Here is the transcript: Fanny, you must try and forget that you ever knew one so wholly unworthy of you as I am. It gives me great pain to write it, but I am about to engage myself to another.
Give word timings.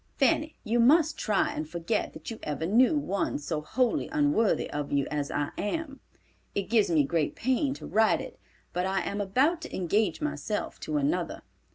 Fanny, 0.17 0.57
you 0.63 0.79
must 0.79 1.15
try 1.15 1.53
and 1.53 1.69
forget 1.69 2.13
that 2.13 2.31
you 2.31 2.39
ever 2.41 2.65
knew 2.65 2.97
one 2.97 3.37
so 3.37 3.61
wholly 3.61 4.09
unworthy 4.11 4.67
of 4.71 4.91
you 4.91 5.05
as 5.11 5.29
I 5.29 5.51
am. 5.59 5.99
It 6.55 6.71
gives 6.71 6.89
me 6.89 7.03
great 7.03 7.35
pain 7.35 7.75
to 7.75 7.85
write 7.85 8.19
it, 8.19 8.39
but 8.73 8.87
I 8.87 9.01
am 9.01 9.21
about 9.21 9.61
to 9.61 9.75
engage 9.75 10.19
myself 10.19 10.79
to 10.79 10.97
another. 10.97 11.43